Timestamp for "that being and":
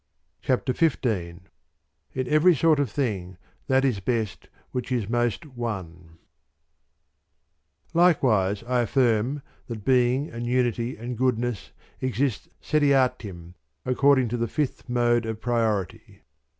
9.67-10.47